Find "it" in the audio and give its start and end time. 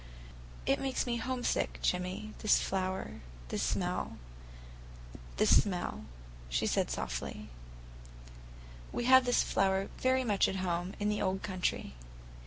0.65-0.79